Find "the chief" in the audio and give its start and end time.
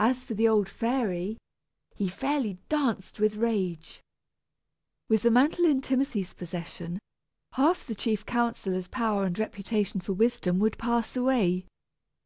7.86-8.24